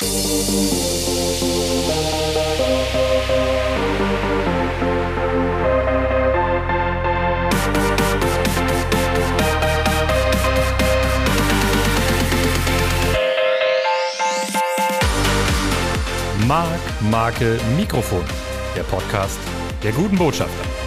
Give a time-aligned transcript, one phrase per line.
[0.00, 0.06] Mark,
[17.00, 18.22] Marke, Mikrofon.
[18.76, 19.40] Der Podcast
[19.82, 20.77] der guten Botschafter.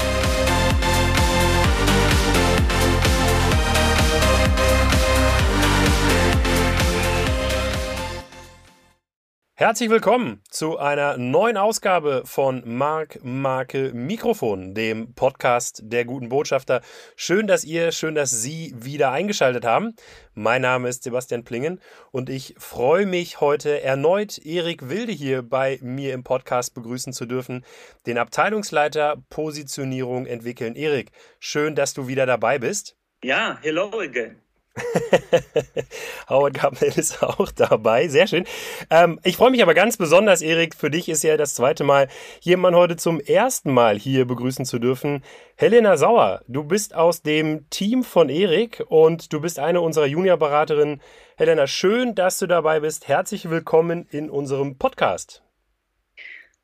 [9.61, 16.81] Herzlich willkommen zu einer neuen Ausgabe von Mark Marke Mikrofon, dem Podcast der guten Botschafter.
[17.15, 19.93] Schön, dass ihr, schön, dass Sie wieder eingeschaltet haben.
[20.33, 25.77] Mein Name ist Sebastian Plingen und ich freue mich heute erneut Erik Wilde hier bei
[25.83, 27.63] mir im Podcast begrüßen zu dürfen,
[28.07, 30.75] den Abteilungsleiter Positionierung entwickeln.
[30.75, 32.97] Erik, schön, dass du wieder dabei bist.
[33.23, 34.41] Ja, hello again.
[36.29, 38.07] Howard Gardner ist auch dabei.
[38.07, 38.45] Sehr schön.
[38.89, 40.75] Ähm, ich freue mich aber ganz besonders, Erik.
[40.75, 42.07] Für dich ist ja das zweite Mal,
[42.39, 45.23] jemanden heute zum ersten Mal hier begrüßen zu dürfen.
[45.55, 51.01] Helena Sauer, du bist aus dem Team von Erik und du bist eine unserer Juniorberaterinnen.
[51.35, 53.07] Helena, schön, dass du dabei bist.
[53.07, 55.43] Herzlich willkommen in unserem Podcast.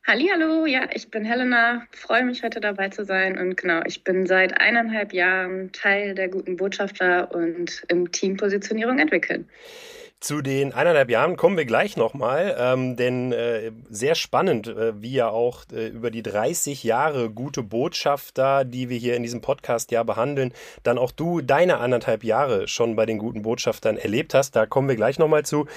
[0.09, 4.25] Hallo, ja, ich bin Helena, freue mich heute dabei zu sein und genau, ich bin
[4.25, 9.49] seit eineinhalb Jahren Teil der guten Botschafter und im Team Positionierung entwickeln.
[10.19, 15.11] Zu den eineinhalb Jahren kommen wir gleich nochmal, ähm, denn äh, sehr spannend, äh, wie
[15.11, 19.91] ja auch äh, über die 30 Jahre gute Botschafter, die wir hier in diesem Podcast
[19.91, 24.55] ja behandeln, dann auch du deine anderthalb Jahre schon bei den guten Botschaftern erlebt hast.
[24.55, 25.67] Da kommen wir gleich nochmal zu.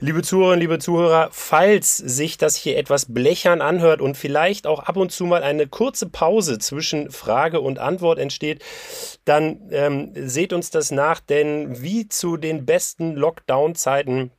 [0.00, 4.96] Liebe Zuhörerinnen, liebe Zuhörer, falls sich das hier etwas blechern anhört und vielleicht auch ab
[4.96, 8.60] und zu mal eine kurze Pause zwischen Frage und Antwort entsteht,
[9.24, 14.30] dann ähm, seht uns das nach, denn wie zu den besten Lockdowns Zeiten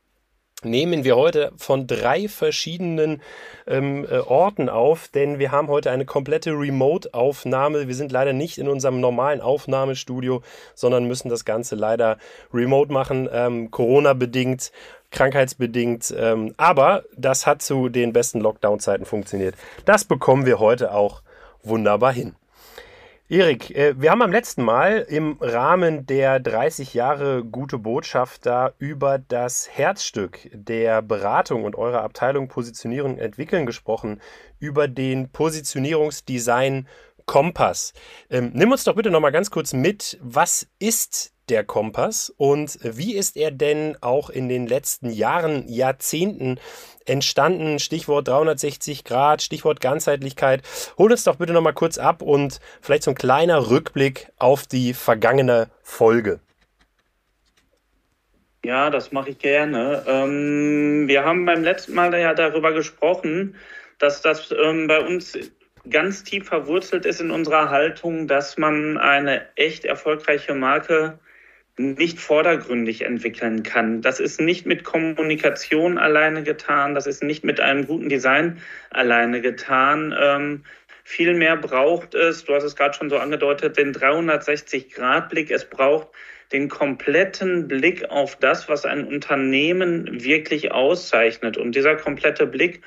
[0.64, 3.22] nehmen wir heute von drei verschiedenen
[3.68, 7.86] ähm, äh, Orten auf, denn wir haben heute eine komplette Remote-Aufnahme.
[7.86, 10.42] Wir sind leider nicht in unserem normalen Aufnahmestudio,
[10.74, 12.18] sondern müssen das Ganze leider
[12.52, 14.72] remote machen, ähm, Corona-bedingt,
[15.12, 16.12] krankheitsbedingt.
[16.18, 19.54] Ähm, aber das hat zu den besten Lockdown-Zeiten funktioniert.
[19.84, 21.22] Das bekommen wir heute auch
[21.62, 22.34] wunderbar hin.
[23.28, 29.18] Erik, äh, wir haben am letzten Mal im Rahmen der 30 Jahre gute Botschafter über
[29.18, 34.20] das Herzstück der Beratung und eurer Abteilung Positionierung und Entwickeln gesprochen,
[34.60, 36.86] über den Positionierungsdesign
[37.24, 37.94] Kompass.
[38.30, 42.78] Ähm, nimm uns doch bitte noch mal ganz kurz mit, was ist der Kompass und
[42.82, 46.58] wie ist er denn auch in den letzten Jahren, Jahrzehnten
[47.04, 47.78] entstanden?
[47.78, 50.62] Stichwort 360 Grad, Stichwort Ganzheitlichkeit.
[50.98, 54.66] Hol uns doch bitte noch mal kurz ab und vielleicht so ein kleiner Rückblick auf
[54.66, 56.40] die vergangene Folge.
[58.64, 60.02] Ja, das mache ich gerne.
[60.08, 63.54] Ähm, wir haben beim letzten Mal ja darüber gesprochen,
[63.98, 65.38] dass das ähm, bei uns
[65.88, 71.18] ganz tief verwurzelt ist in unserer Haltung, dass man eine echt erfolgreiche Marke
[71.78, 74.00] nicht vordergründig entwickeln kann.
[74.00, 78.60] Das ist nicht mit Kommunikation alleine getan, das ist nicht mit einem guten Design
[78.90, 80.14] alleine getan.
[80.18, 80.64] Ähm,
[81.08, 85.52] Vielmehr braucht es, du hast es gerade schon so angedeutet, den 360-Grad-Blick.
[85.52, 86.08] Es braucht
[86.50, 91.58] den kompletten Blick auf das, was ein Unternehmen wirklich auszeichnet.
[91.58, 92.82] Und dieser komplette Blick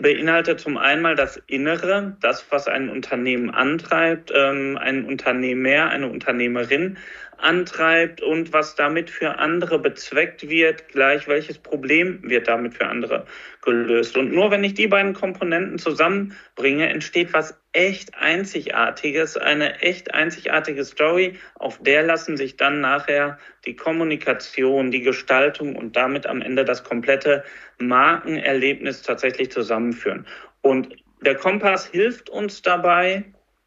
[0.00, 6.98] beinhaltet zum einen das Innere, das, was ein Unternehmen antreibt, ähm, ein Unternehmer, eine Unternehmerin,
[7.38, 13.26] antreibt und was damit für andere bezweckt wird, gleich welches Problem wird damit für andere
[13.62, 14.16] gelöst.
[14.16, 20.84] Und nur wenn ich die beiden Komponenten zusammenbringe, entsteht was echt Einzigartiges, eine echt einzigartige
[20.84, 26.64] Story, auf der lassen sich dann nachher die Kommunikation, die Gestaltung und damit am Ende
[26.64, 27.44] das komplette
[27.78, 30.26] Markenerlebnis tatsächlich zusammenführen.
[30.62, 33.24] Und der Kompass hilft uns dabei,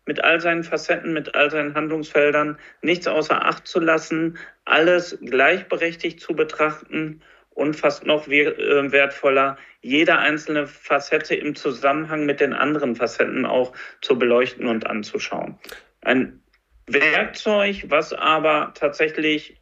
[0.09, 6.19] mit all seinen Facetten, mit all seinen Handlungsfeldern nichts außer Acht zu lassen, alles gleichberechtigt
[6.19, 7.21] zu betrachten
[7.51, 13.71] und fast noch äh, wertvoller, jede einzelne Facette im Zusammenhang mit den anderen Facetten auch
[14.01, 15.59] zu beleuchten und anzuschauen.
[16.01, 16.41] Ein
[16.88, 19.57] Werkzeug, was aber tatsächlich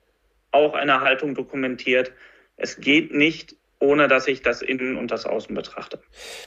[0.52, 2.14] auch eine Haltung dokumentiert.
[2.56, 6.00] Es geht nicht ohne dass ich das Innen und das Außen betrachte.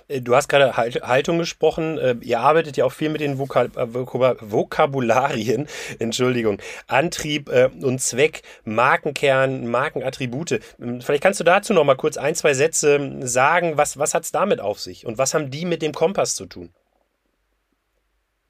[0.09, 1.99] Äh, du hast gerade Haltung gesprochen.
[1.99, 5.69] Äh, ihr arbeitet ja auch viel mit den Vokab äh, Vokabularien,
[5.99, 10.61] Entschuldigung, Antrieb und Zweck, Markenkern, Markenattribute.
[10.81, 13.77] Ähm, vielleicht kannst du dazu noch mal kurz ein, zwei Sätze ähm, sagen.
[13.77, 16.47] Was, was hat es damit auf sich und was haben die mit dem Kompass zu
[16.47, 16.71] tun?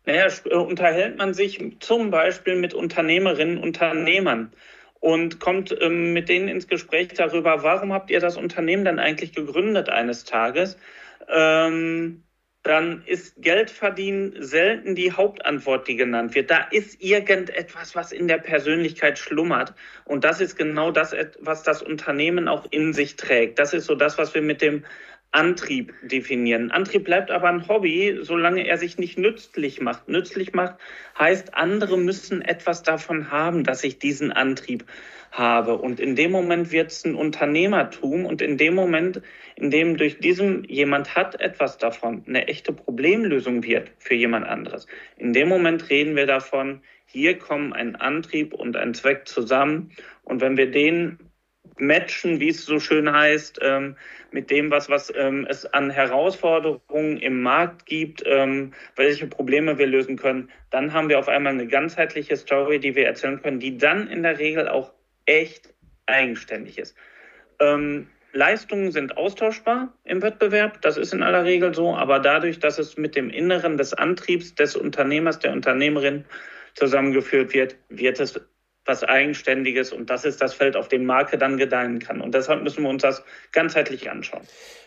[0.07, 4.53] Naja, unterhält man sich zum Beispiel mit Unternehmerinnen, Unternehmern
[5.01, 9.33] und kommt ähm, mit denen ins Gespräch darüber, warum habt ihr das Unternehmen dann eigentlich
[9.33, 10.77] gegründet eines Tages?
[11.29, 12.23] Ähm,
[12.63, 16.51] dann ist Geldverdienen selten die Hauptantwort, die genannt wird.
[16.51, 19.73] Da ist irgendetwas, was in der Persönlichkeit schlummert.
[20.05, 23.59] Und das ist genau das, was das Unternehmen auch in sich trägt.
[23.59, 24.85] Das ist so das, was wir mit dem
[25.33, 26.73] Antrieb definieren.
[26.73, 30.09] Antrieb bleibt aber ein Hobby, solange er sich nicht nützlich macht.
[30.09, 30.77] Nützlich macht
[31.19, 34.85] heißt, andere müssen etwas davon haben, dass ich diesen Antrieb
[35.31, 35.79] habe.
[35.79, 39.23] Und in dem Moment wird es ein Unternehmertum und in dem Moment,
[39.55, 44.89] in dem durch diesem jemand hat etwas davon, eine echte Problemlösung wird für jemand anderes.
[45.17, 49.93] In dem Moment reden wir davon, hier kommen ein Antrieb und ein Zweck zusammen.
[50.25, 51.19] Und wenn wir den
[51.81, 53.97] matchen, wie es so schön heißt, ähm,
[54.33, 59.87] mit dem, was, was ähm, es an Herausforderungen im Markt gibt, ähm, welche Probleme wir
[59.87, 63.77] lösen können, dann haben wir auf einmal eine ganzheitliche Story, die wir erzählen können, die
[63.77, 64.93] dann in der Regel auch
[65.27, 65.73] echt
[66.07, 66.97] eigenständig ist.
[67.61, 72.79] Ähm, Leistungen sind austauschbar im Wettbewerb, das ist in aller Regel so, aber dadurch, dass
[72.79, 76.25] es mit dem Inneren des Antriebs des Unternehmers, der Unternehmerin
[76.75, 78.41] zusammengeführt wird, wird es
[78.91, 82.21] was Eigenständiges und das ist das Feld, auf dem Marke dann gedeihen kann.
[82.21, 83.23] Und deshalb müssen wir uns das
[83.53, 84.43] ganzheitlich anschauen.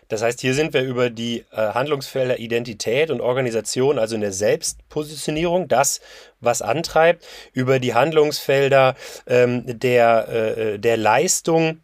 [0.10, 4.34] Das heißt, hier sind wir über die äh, Handlungsfelder Identität und Organisation, also in der
[4.34, 6.02] Selbstpositionierung, das,
[6.42, 8.96] was antreibt, über die Handlungsfelder
[9.26, 11.80] ähm, der, äh, der Leistung,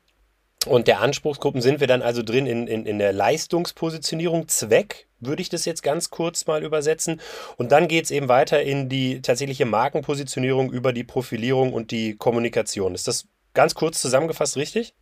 [0.66, 5.42] und der Anspruchsgruppen sind wir dann also drin in, in, in der Leistungspositionierung, Zweck, würde
[5.42, 7.22] ich das jetzt ganz kurz mal übersetzen.
[7.58, 12.18] Und dann geht es eben weiter in die tatsächliche Markenpositionierung über die Profilierung und die
[12.18, 12.94] Kommunikation.
[12.94, 14.94] Ist das ganz kurz zusammengefasst richtig?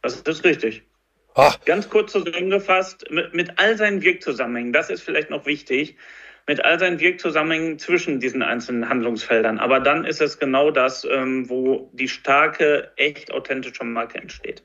[0.00, 0.82] Das ist richtig.
[1.34, 1.50] Oh.
[1.64, 5.96] Ganz kurz zusammengefasst, mit, mit all seinen Wirkzusammenhängen, das ist vielleicht noch wichtig
[6.46, 9.58] mit all seinen Wirkzusammenhängen zwischen diesen einzelnen Handlungsfeldern.
[9.58, 14.62] Aber dann ist es genau das, ähm, wo die starke, echt authentische Marke entsteht.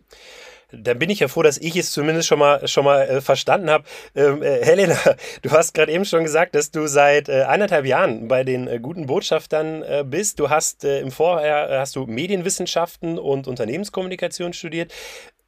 [0.71, 3.69] Dann bin ich ja froh, dass ich es zumindest schon mal schon mal äh, verstanden
[3.69, 3.85] habe.
[4.15, 4.97] Ähm, äh, Helena,
[5.41, 8.79] du hast gerade eben schon gesagt, dass du seit äh, eineinhalb Jahren bei den äh,
[8.81, 10.39] guten Botschaftern äh, bist.
[10.39, 14.93] Du hast äh, im Vorher hast du Medienwissenschaften und Unternehmenskommunikation studiert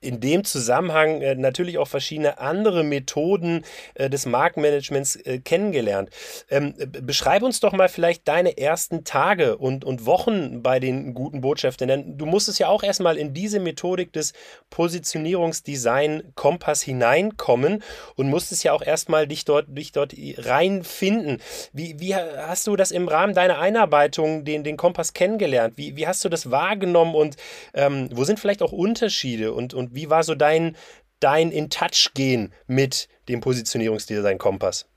[0.01, 3.65] in dem Zusammenhang äh, natürlich auch verschiedene andere Methoden
[3.95, 6.09] äh, des Markenmanagements äh, kennengelernt.
[6.49, 11.41] Ähm, beschreib uns doch mal vielleicht deine ersten Tage und, und Wochen bei den guten
[11.41, 14.33] Botschaftern, denn du musstest ja auch erstmal in diese Methodik des
[14.69, 17.83] Positionierungsdesign Kompass hineinkommen
[18.15, 21.41] und musstest ja auch erstmal dich dort, dich dort reinfinden.
[21.73, 25.73] Wie, wie hast du das im Rahmen deiner Einarbeitung, den, den Kompass kennengelernt?
[25.75, 27.35] Wie, wie hast du das wahrgenommen und
[27.73, 30.75] ähm, wo sind vielleicht auch Unterschiede und, und wie war so dein,
[31.19, 34.87] dein In-Touch-Gehen mit dem Positionierungsdesign Kompass?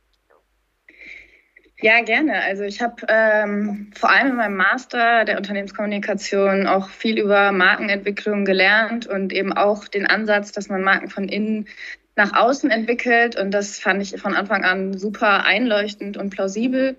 [1.83, 2.41] Ja, gerne.
[2.43, 8.45] Also ich habe ähm, vor allem in meinem Master der Unternehmenskommunikation auch viel über Markenentwicklung
[8.45, 11.67] gelernt und eben auch den Ansatz, dass man Marken von innen
[12.15, 13.35] nach außen entwickelt.
[13.35, 16.97] Und das fand ich von Anfang an super einleuchtend und plausibel.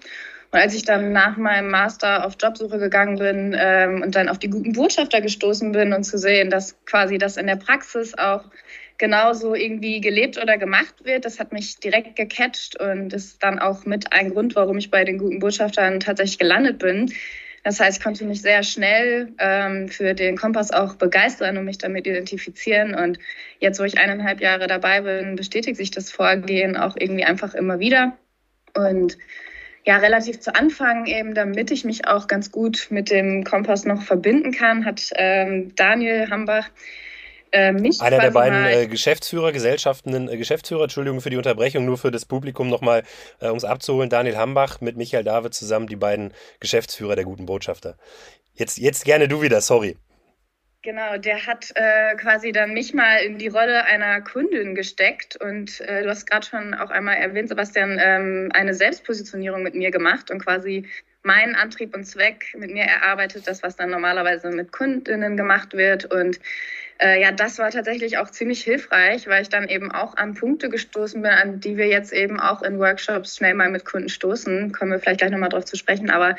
[0.54, 4.38] Und als ich dann nach meinem Master auf Jobsuche gegangen bin ähm, und dann auf
[4.38, 8.44] die guten Botschafter gestoßen bin und zu sehen, dass quasi das in der Praxis auch
[9.00, 13.86] genauso irgendwie gelebt oder gemacht wird, das hat mich direkt gecatcht und ist dann auch
[13.86, 17.12] mit ein Grund, warum ich bei den guten Botschaftern tatsächlich gelandet bin.
[17.64, 21.80] Das heißt, ich konnte mich sehr schnell ähm, für den Kompass auch begeistern und mich
[21.80, 22.94] damit identifizieren.
[22.94, 23.18] Und
[23.60, 27.80] jetzt, wo ich eineinhalb Jahre dabei bin, bestätigt sich das Vorgehen auch irgendwie einfach immer
[27.80, 28.16] wieder.
[28.76, 29.18] Und
[29.85, 34.02] ja, relativ zu Anfang eben, damit ich mich auch ganz gut mit dem Kompass noch
[34.02, 36.69] verbinden kann, hat ähm, Daniel Hambach
[37.52, 41.97] äh, mich Einer der beiden äh, Geschäftsführer, Gesellschaften, äh, Geschäftsführer, Entschuldigung für die Unterbrechung, nur
[41.97, 43.04] für das Publikum nochmal,
[43.40, 47.45] äh, um es abzuholen, Daniel Hambach mit Michael David zusammen, die beiden Geschäftsführer der guten
[47.45, 47.95] Botschafter.
[48.56, 49.97] Jetzt, jetzt gerne du wieder, sorry.
[50.83, 55.80] Genau, der hat äh, quasi dann mich mal in die Rolle einer Kundin gesteckt und
[55.80, 60.30] äh, du hast gerade schon auch einmal erwähnt, Sebastian, ähm, eine Selbstpositionierung mit mir gemacht
[60.30, 60.85] und quasi
[61.23, 66.04] meinen Antrieb und Zweck mit mir erarbeitet, das, was dann normalerweise mit Kundinnen gemacht wird.
[66.04, 66.42] Und
[67.02, 70.68] äh, ja, das war tatsächlich auch ziemlich hilfreich, weil ich dann eben auch an Punkte
[70.68, 74.73] gestoßen bin, an die wir jetzt eben auch in Workshops schnell mal mit Kunden stoßen.
[74.73, 76.35] Kommen wir vielleicht gleich nochmal drauf zu sprechen, aber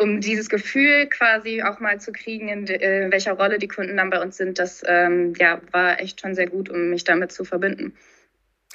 [0.00, 3.96] um dieses Gefühl quasi auch mal zu kriegen, in, äh, in welcher Rolle die Kunden
[3.98, 7.32] dann bei uns sind, das ähm, ja, war echt schon sehr gut, um mich damit
[7.32, 7.94] zu verbinden.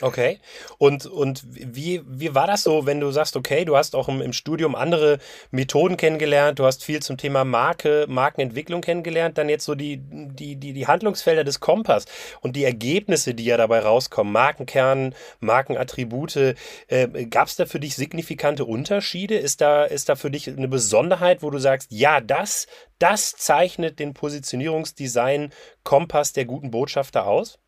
[0.01, 0.39] Okay.
[0.77, 4.21] Und, und wie, wie war das so, wenn du sagst, okay, du hast auch im,
[4.21, 5.19] im Studium andere
[5.51, 10.57] Methoden kennengelernt, du hast viel zum Thema Marke, Markenentwicklung kennengelernt, dann jetzt so die, die,
[10.57, 12.07] die, die Handlungsfelder des Kompass
[12.41, 16.55] und die Ergebnisse, die ja dabei rauskommen, Markenkern, Markenattribute,
[16.87, 19.37] äh, gab es da für dich signifikante Unterschiede?
[19.37, 22.67] Ist da, ist da für dich eine Besonderheit, wo du sagst, ja, das,
[22.99, 25.53] das zeichnet den Positionierungsdesign
[25.85, 27.59] Kompass der guten Botschafter aus?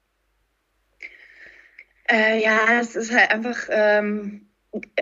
[2.10, 4.48] Äh, ja, es ist halt einfach, ähm,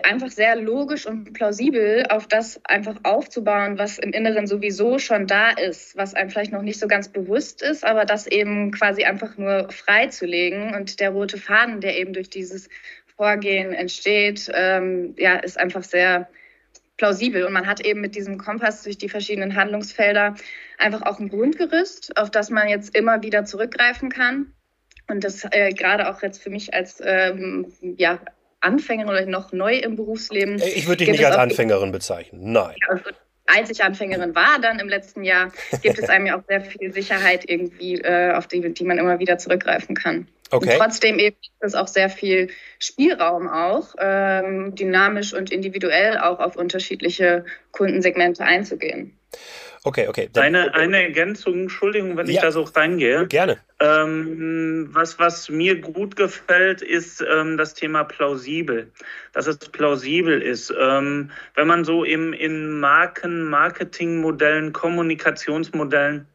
[0.02, 5.50] einfach sehr logisch und plausibel, auf das einfach aufzubauen, was im Inneren sowieso schon da
[5.50, 9.36] ist, was einem vielleicht noch nicht so ganz bewusst ist, aber das eben quasi einfach
[9.36, 10.74] nur freizulegen.
[10.74, 12.68] Und der rote Faden, der eben durch dieses
[13.16, 16.28] Vorgehen entsteht, ähm, ja, ist einfach sehr
[16.96, 17.44] plausibel.
[17.44, 20.34] Und man hat eben mit diesem Kompass durch die verschiedenen Handlungsfelder
[20.78, 24.55] einfach auch ein Grundgerüst, auf das man jetzt immer wieder zurückgreifen kann
[25.08, 28.18] und das äh, gerade auch jetzt für mich als ähm, ja,
[28.60, 30.60] Anfängerin oder noch neu im Berufsleben.
[30.60, 32.74] Äh, ich würde dich nicht als Anfängerin bezeichnen, nein.
[32.80, 33.10] Ja, also,
[33.46, 36.92] als ich Anfängerin war, dann im letzten Jahr, gibt es einem ja auch sehr viel
[36.92, 40.26] Sicherheit irgendwie, äh, auf die, die man immer wieder zurückgreifen kann.
[40.50, 40.72] Okay.
[40.72, 46.38] Und trotzdem eben ist es auch sehr viel Spielraum auch, ähm, dynamisch und individuell auch
[46.38, 49.16] auf unterschiedliche Kundensegmente einzugehen.
[49.86, 50.28] Okay, okay.
[50.32, 53.28] Dann, eine, eine Ergänzung, Entschuldigung, wenn ja, ich da so reingehe.
[53.28, 53.58] Gerne.
[53.78, 58.90] Ähm, was, was mir gut gefällt, ist ähm, das Thema plausibel.
[59.32, 60.74] Dass es plausibel ist.
[60.76, 66.26] Ähm, wenn man so im, in Marken, Marketingmodellen, Kommunikationsmodellen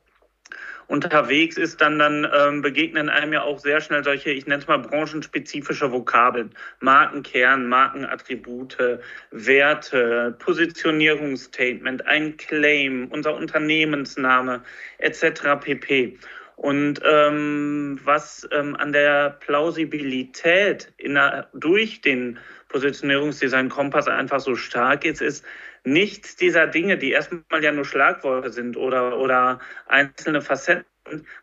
[0.91, 4.67] unterwegs ist, dann, dann ähm, begegnen einem ja auch sehr schnell solche, ich nenne es
[4.67, 6.51] mal branchenspezifische Vokabeln.
[6.81, 8.99] Markenkern, Markenattribute,
[9.31, 14.61] Werte, Positionierungsstatement, ein Claim, unser Unternehmensname
[14.97, 15.61] etc.
[15.61, 16.17] pp.
[16.57, 25.05] Und ähm, was ähm, an der Plausibilität der, durch den Positionierungsdesign Kompass einfach so stark
[25.05, 25.45] ist, ist,
[25.83, 30.85] nichts dieser Dinge, die erstmal ja nur Schlagworte sind oder, oder einzelne Facetten,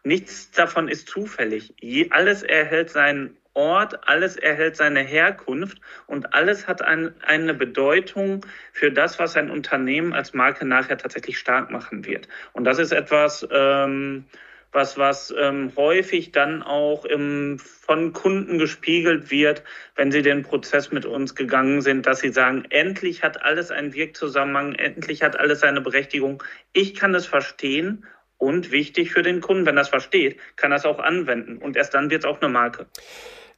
[0.05, 1.75] nichts davon ist zufällig.
[1.81, 8.47] Je, alles erhält seinen Ort, alles erhält seine Herkunft und alles hat ein, eine Bedeutung
[8.73, 12.29] für das, was ein Unternehmen als Marke nachher tatsächlich stark machen wird.
[12.53, 14.27] Und das ist etwas, ähm,
[14.73, 19.63] was, was ähm, häufig dann auch im, von Kunden gespiegelt wird,
[19.97, 23.95] wenn sie den Prozess mit uns gegangen sind, dass sie sagen, endlich hat alles einen
[23.95, 26.43] Wirkzusammenhang, endlich hat alles eine Berechtigung.
[26.73, 28.05] Ich kann es verstehen
[28.37, 31.77] und wichtig für den Kunden, wenn er es versteht, kann er es auch anwenden und
[31.77, 32.87] erst dann wird es auch eine Marke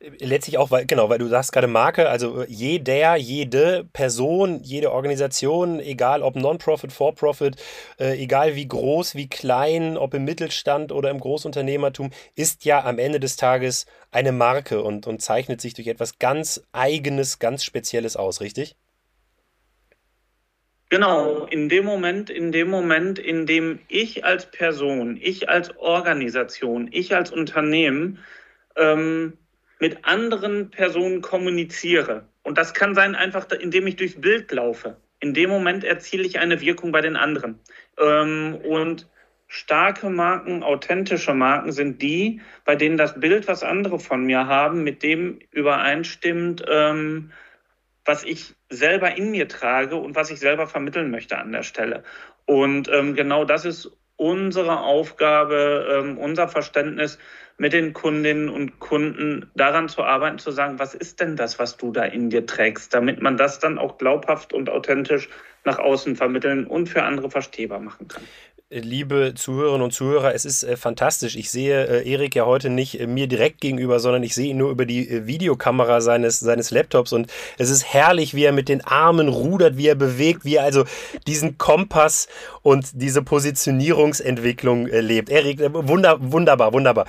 [0.00, 5.78] letztlich auch, weil, genau, weil du sagst gerade Marke, also jeder, jede Person, jede Organisation,
[5.78, 7.56] egal ob Non-Profit, For-Profit,
[7.98, 12.98] äh, egal wie groß, wie klein, ob im Mittelstand oder im Großunternehmertum, ist ja am
[12.98, 18.16] Ende des Tages eine Marke und, und zeichnet sich durch etwas ganz Eigenes, ganz Spezielles
[18.16, 18.76] aus, richtig?
[20.88, 26.88] Genau, in dem Moment, in dem Moment, in dem ich als Person, ich als Organisation,
[26.90, 28.18] ich als Unternehmen
[28.76, 29.34] ähm,
[29.80, 32.26] mit anderen Personen kommuniziere.
[32.42, 34.96] Und das kann sein einfach, indem ich durchs Bild laufe.
[35.18, 37.58] In dem Moment erziele ich eine Wirkung bei den anderen.
[37.98, 39.08] Ähm, und
[39.48, 44.84] starke Marken, authentische Marken sind die, bei denen das Bild, was andere von mir haben,
[44.84, 47.32] mit dem übereinstimmt, ähm,
[48.04, 52.04] was ich selber in mir trage und was ich selber vermitteln möchte an der Stelle.
[52.46, 57.18] Und ähm, genau das ist unsere Aufgabe, ähm, unser Verständnis,
[57.56, 61.76] mit den Kundinnen und Kunden daran zu arbeiten, zu sagen, was ist denn das, was
[61.76, 65.28] du da in dir trägst, damit man das dann auch glaubhaft und authentisch
[65.64, 68.22] nach außen vermitteln und für andere verstehbar machen kann
[68.70, 71.34] liebe Zuhörerinnen und Zuhörer, es ist äh, fantastisch.
[71.34, 74.58] Ich sehe äh, Erik ja heute nicht äh, mir direkt gegenüber, sondern ich sehe ihn
[74.58, 78.68] nur über die äh, Videokamera seines, seines Laptops und es ist herrlich, wie er mit
[78.68, 80.84] den Armen rudert, wie er bewegt, wie er also
[81.26, 82.28] diesen Kompass
[82.62, 85.30] und diese Positionierungsentwicklung äh, lebt.
[85.30, 87.06] Erik, äh, wunder, wunderbar, wunderbar.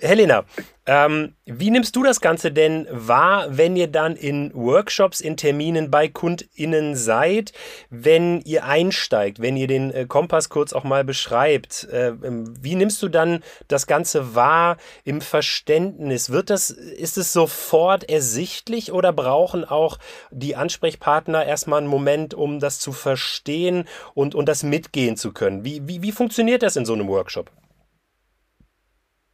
[0.00, 0.44] Helena,
[0.88, 5.90] ähm, wie nimmst du das Ganze denn wahr, wenn ihr dann in Workshops, in Terminen
[5.90, 7.52] bei KundInnen seid,
[7.90, 11.86] wenn ihr einsteigt, wenn ihr den äh, Kompass kurz auch mal beschreibt?
[11.92, 16.30] Äh, ähm, wie nimmst du dann das Ganze wahr im Verständnis?
[16.30, 19.98] Wird das, ist es sofort ersichtlich oder brauchen auch
[20.30, 25.64] die Ansprechpartner erstmal einen Moment, um das zu verstehen und, und das mitgehen zu können?
[25.64, 27.50] Wie, wie, wie funktioniert das in so einem Workshop?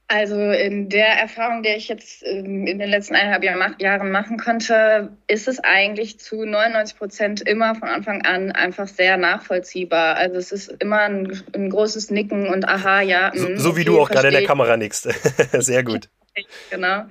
[0.07, 3.43] Also in der Erfahrung, die ich jetzt ähm, in den letzten eineinhalb
[3.81, 9.17] Jahren machen konnte, ist es eigentlich zu 99 Prozent immer von Anfang an einfach sehr
[9.17, 10.17] nachvollziehbar.
[10.17, 13.33] Also es ist immer ein, ein großes Nicken und aha, ja.
[13.35, 15.05] So, so wie du auch gerade in der Kamera nickst.
[15.53, 16.11] sehr gut.
[16.71, 17.05] genau.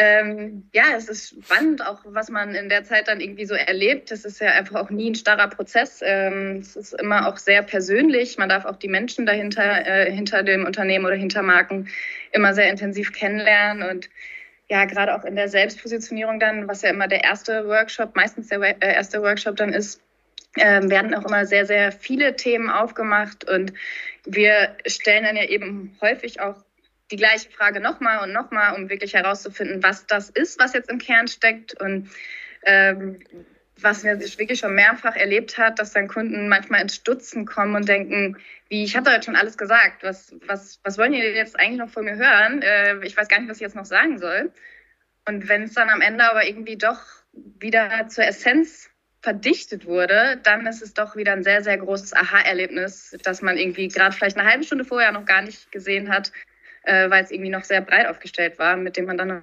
[0.00, 4.12] Ähm, ja, es ist spannend, auch was man in der Zeit dann irgendwie so erlebt.
[4.12, 6.00] Es ist ja einfach auch nie ein starrer Prozess.
[6.04, 8.38] Ähm, es ist immer auch sehr persönlich.
[8.38, 11.88] Man darf auch die Menschen dahinter, äh, hinter dem Unternehmen oder hinter Marken
[12.30, 14.08] immer sehr intensiv kennenlernen und
[14.68, 18.60] ja, gerade auch in der Selbstpositionierung dann, was ja immer der erste Workshop, meistens der
[18.60, 20.00] äh, erste Workshop dann ist,
[20.54, 23.72] äh, werden auch immer sehr, sehr viele Themen aufgemacht und
[24.26, 26.56] wir stellen dann ja eben häufig auch
[27.10, 30.98] die gleiche Frage nochmal und nochmal, um wirklich herauszufinden, was das ist, was jetzt im
[30.98, 32.10] Kern steckt und
[32.64, 33.20] ähm,
[33.80, 37.88] was wir wirklich schon mehrfach erlebt hat, dass dann Kunden manchmal ins Stutzen kommen und
[37.88, 38.36] denken,
[38.68, 41.78] wie, ich habe da jetzt schon alles gesagt, was, was, was wollen die jetzt eigentlich
[41.78, 42.62] noch von mir hören?
[42.62, 44.52] Äh, ich weiß gar nicht, was ich jetzt noch sagen soll.
[45.26, 47.00] Und wenn es dann am Ende aber irgendwie doch
[47.32, 53.16] wieder zur Essenz verdichtet wurde, dann ist es doch wieder ein sehr, sehr großes Aha-Erlebnis,
[53.22, 56.32] das man irgendwie gerade vielleicht eine halbe Stunde vorher noch gar nicht gesehen hat,
[56.84, 59.42] äh, weil es irgendwie noch sehr breit aufgestellt war, mit dem man dann noch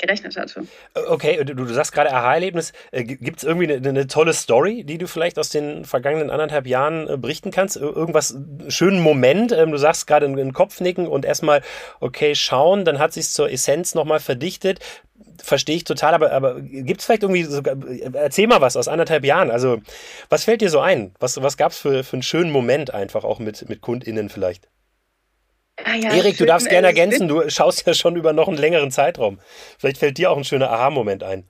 [0.00, 0.66] gerechnet hatte.
[1.08, 2.72] Okay, du, du sagst gerade Aha-Erlebnis.
[2.90, 6.66] Äh, Gibt es irgendwie eine, eine, tolle Story, die du vielleicht aus den vergangenen anderthalb
[6.66, 7.76] Jahren äh, berichten kannst?
[7.76, 9.52] Irgendwas, einen schönen Moment?
[9.52, 11.62] Ähm, du sagst gerade in den Kopfnicken und erstmal,
[12.00, 14.80] okay, schauen, dann hat sich zur Essenz nochmal verdichtet.
[15.42, 17.76] Verstehe ich total, aber, aber gibt es vielleicht irgendwie sogar,
[18.14, 19.50] erzähl mal was aus anderthalb Jahren.
[19.50, 19.78] Also,
[20.28, 21.14] was fällt dir so ein?
[21.18, 24.68] Was, was gab es für, für einen schönen Moment einfach auch mit, mit KundInnen vielleicht?
[25.84, 28.90] Ah ja, Erik, du darfst gerne ergänzen, du schaust ja schon über noch einen längeren
[28.90, 29.40] Zeitraum.
[29.78, 31.44] Vielleicht fällt dir auch ein schöner Aha-Moment ein.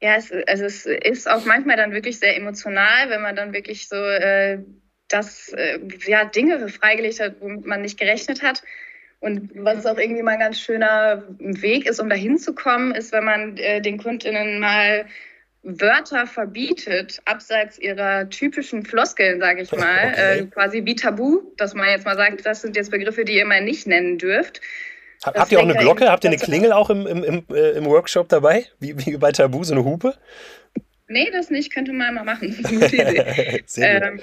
[0.00, 3.88] Ja, es, also es ist auch manchmal dann wirklich sehr emotional, wenn man dann wirklich
[3.88, 4.58] so äh,
[5.08, 8.62] das, äh, ja, Dinge freigelegt hat, womit man nicht gerechnet hat.
[9.20, 13.24] Und was auch irgendwie mal ein ganz schöner Weg ist, um da hinzukommen, ist, wenn
[13.24, 15.06] man äh, den KundInnen mal
[15.64, 20.38] Wörter verbietet, abseits ihrer typischen Floskeln, sage ich mal, okay.
[20.38, 23.46] äh, quasi wie Tabu, dass man jetzt mal sagt, das sind jetzt Begriffe, die ihr
[23.46, 24.60] mal nicht nennen dürft.
[25.22, 26.10] Das Habt ihr auch eine Glocke?
[26.10, 28.66] Habt ihr eine Klingel auch im, im, im, äh, im Workshop dabei?
[28.78, 30.14] Wie, wie bei Tabu, so eine Hupe?
[31.08, 32.56] Nee, das nicht, könnte man mal machen.
[33.76, 34.20] ähm,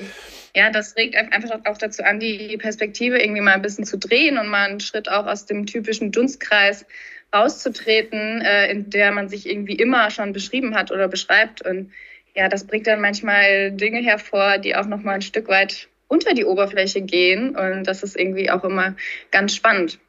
[0.55, 4.37] ja, das regt einfach auch dazu an, die Perspektive irgendwie mal ein bisschen zu drehen
[4.37, 6.85] und mal einen Schritt auch aus dem typischen Dunstkreis
[7.31, 11.65] auszutreten, äh, in der man sich irgendwie immer schon beschrieben hat oder beschreibt.
[11.65, 11.91] Und
[12.35, 16.33] ja, das bringt dann manchmal Dinge hervor, die auch noch mal ein Stück weit unter
[16.33, 17.55] die Oberfläche gehen.
[17.55, 18.95] Und das ist irgendwie auch immer
[19.31, 19.99] ganz spannend.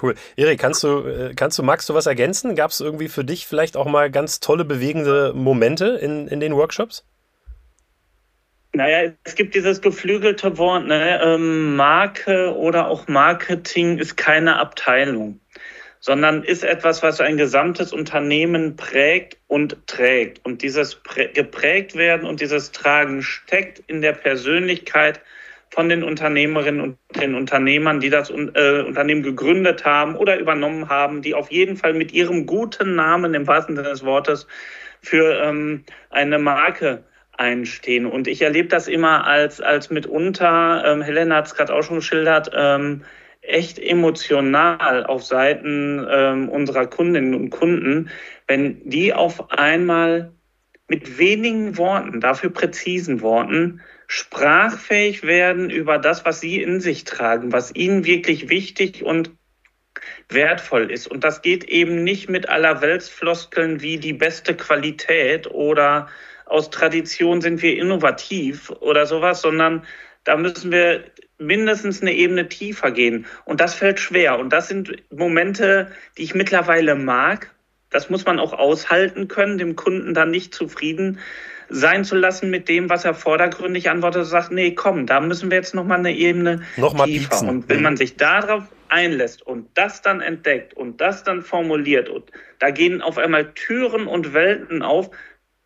[0.00, 0.14] Cool.
[0.36, 2.54] Erik, kannst du, äh, kannst du, magst du was ergänzen?
[2.54, 6.54] Gab es irgendwie für dich vielleicht auch mal ganz tolle, bewegende Momente in, in den
[6.54, 7.04] Workshops?
[8.74, 11.20] Naja, es gibt dieses geflügelte Wort, ne?
[11.22, 15.41] Ähm, Marke oder auch Marketing ist keine Abteilung
[16.02, 20.44] sondern ist etwas, was ein gesamtes Unternehmen prägt und trägt.
[20.44, 21.00] Und dieses
[21.32, 25.20] geprägt werden und dieses Tragen steckt in der Persönlichkeit
[25.70, 31.22] von den Unternehmerinnen und den Unternehmern, die das äh, Unternehmen gegründet haben oder übernommen haben,
[31.22, 34.48] die auf jeden Fall mit ihrem guten Namen im wahrsten Sinne des Wortes
[35.00, 37.04] für ähm, eine Marke
[37.36, 38.06] einstehen.
[38.06, 41.96] Und ich erlebe das immer als, als mitunter, ähm, Helena hat es gerade auch schon
[41.96, 43.04] geschildert, ähm,
[43.42, 48.10] echt emotional auf Seiten ähm, unserer Kundinnen und Kunden,
[48.46, 50.32] wenn die auf einmal
[50.88, 57.52] mit wenigen Worten, dafür präzisen Worten, sprachfähig werden über das, was sie in sich tragen,
[57.52, 59.30] was ihnen wirklich wichtig und
[60.28, 61.06] wertvoll ist.
[61.06, 66.08] Und das geht eben nicht mit aller Weltsfloskeln wie die beste Qualität oder
[66.46, 69.84] aus Tradition sind wir innovativ oder sowas, sondern
[70.24, 71.04] da müssen wir
[71.42, 73.26] mindestens eine Ebene tiefer gehen.
[73.44, 74.38] Und das fällt schwer.
[74.38, 77.50] Und das sind Momente, die ich mittlerweile mag.
[77.90, 81.18] Das muss man auch aushalten können, dem Kunden dann nicht zufrieden
[81.72, 85.56] sein zu lassen mit dem, was er vordergründig antwortet, sagt, nee, komm, da müssen wir
[85.56, 87.30] jetzt nochmal eine Ebene noch mal tiefer.
[87.30, 87.48] Pieksen.
[87.48, 87.82] Und wenn mhm.
[87.82, 93.00] man sich darauf einlässt und das dann entdeckt und das dann formuliert und da gehen
[93.00, 95.10] auf einmal Türen und Welten auf,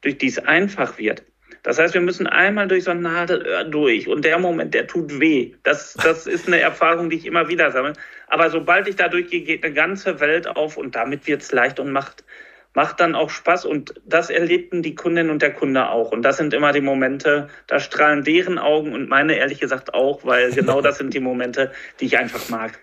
[0.01, 1.25] durch die es einfach wird.
[1.67, 5.19] Das heißt, wir müssen einmal durch so ein Nadelöhr durch und der Moment, der tut
[5.19, 5.55] weh.
[5.65, 7.95] Das, das ist eine Erfahrung, die ich immer wieder sammle.
[8.29, 11.81] Aber sobald ich da durchgehe, geht eine ganze Welt auf und damit wird es leicht
[11.81, 12.23] und macht,
[12.73, 13.65] macht dann auch Spaß.
[13.65, 16.13] Und das erlebten die Kundin und der Kunde auch.
[16.13, 20.25] Und das sind immer die Momente, da strahlen deren Augen und meine ehrlich gesagt auch,
[20.25, 22.79] weil genau das sind die Momente, die ich einfach mag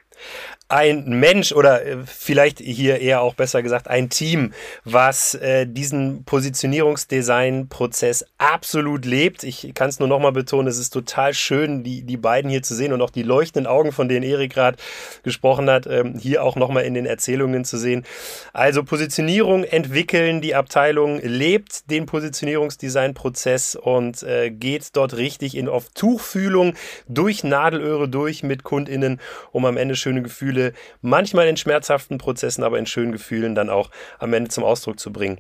[0.69, 6.23] ein Mensch oder äh, vielleicht hier eher auch besser gesagt ein Team, was äh, diesen
[6.23, 9.43] Positionierungsdesign-Prozess absolut lebt.
[9.43, 12.75] Ich kann es nur nochmal betonen, es ist total schön, die, die beiden hier zu
[12.75, 14.77] sehen und auch die leuchtenden Augen, von denen Erik gerade
[15.21, 18.05] gesprochen hat, ähm, hier auch nochmal in den Erzählungen zu sehen.
[18.53, 25.89] Also Positionierung entwickeln, die Abteilung lebt den Positionierungsdesign-Prozess und äh, geht dort richtig in auf
[25.93, 26.73] Tuchfühlung
[27.07, 29.19] durch Nadelöhre durch mit KundInnen,
[29.51, 33.69] um am Ende schöne Gefühle Gefühle, manchmal in schmerzhaften Prozessen, aber in schönen Gefühlen dann
[33.69, 35.39] auch am Ende zum Ausdruck zu bringen.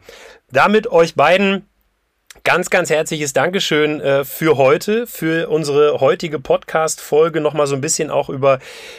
[0.51, 1.67] Damit euch beiden
[2.43, 7.39] Ganz, ganz herzliches Dankeschön äh, für heute, für unsere heutige Podcast-Folge.
[7.39, 8.57] Nochmal so ein bisschen auch über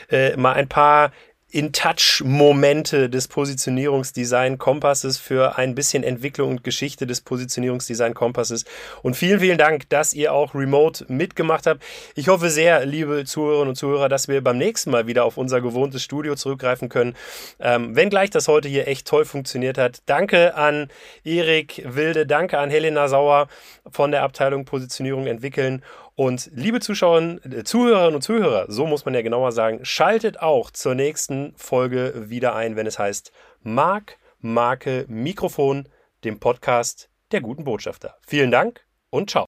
[0.09, 1.11] äh, mal ein paar
[1.55, 8.65] in-Touch-Momente des Positionierungsdesign-Kompasses für ein bisschen Entwicklung und Geschichte des Positionierungsdesign-Kompasses.
[9.03, 11.81] Und vielen, vielen Dank, dass ihr auch remote mitgemacht habt.
[12.17, 15.61] Ich hoffe sehr, liebe Zuhörerinnen und Zuhörer, dass wir beim nächsten Mal wieder auf unser
[15.61, 17.15] gewohntes Studio zurückgreifen können.
[17.61, 20.03] Ähm, wenngleich das heute hier echt toll funktioniert hat.
[20.07, 20.89] Danke an
[21.23, 23.47] Erik Wilde, danke an Helena Sauer
[23.89, 25.85] von der Abteilung Positionierung entwickeln.
[26.17, 30.71] Und liebe Zuschauerinnen, äh, Zuhörerinnen und Zuhörer, so muss man ja genauer sagen, schaltet auch
[30.71, 35.89] zur nächsten Folge wieder ein, wenn es heißt Mark, Marke, Mikrofon,
[36.23, 38.17] dem Podcast der guten Botschafter.
[38.27, 39.47] Vielen Dank und ciao.